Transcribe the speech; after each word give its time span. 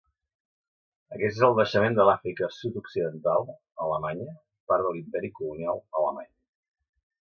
Aquest 1.17 1.37
és 1.39 1.43
el 1.47 1.53
naixement 1.59 1.99
de 1.99 2.07
l'Àfrica 2.09 2.49
Sud-occidental 2.57 3.49
Alemanya, 3.87 4.37
part 4.75 4.89
de 4.89 4.99
l'Imperi 4.99 5.35
colonial 5.41 5.89
alemany. 6.05 6.33